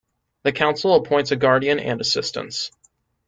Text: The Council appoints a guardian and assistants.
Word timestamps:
The 0.41 0.51
Council 0.51 0.95
appoints 0.95 1.29
a 1.29 1.35
guardian 1.35 1.79
and 1.79 2.01
assistants. 2.01 2.71